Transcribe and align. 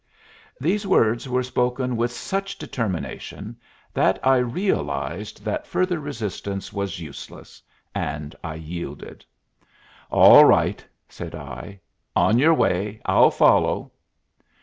These 0.59 0.87
words 0.87 1.29
were 1.29 1.43
spoken 1.43 1.95
with 1.95 2.11
such 2.11 2.57
determination 2.57 3.57
that 3.93 4.19
I 4.25 4.37
realized 4.37 5.45
that 5.45 5.67
further 5.67 5.99
resistance 5.99 6.73
was 6.73 6.99
useless, 6.99 7.61
and 7.93 8.35
I 8.43 8.55
yielded. 8.55 9.23
"All 10.09 10.43
right," 10.43 10.83
said 11.07 11.35
I. 11.35 11.81
"On 12.15 12.39
your 12.39 12.55
way. 12.55 12.99
I'll 13.05 13.29
follow." 13.29 13.91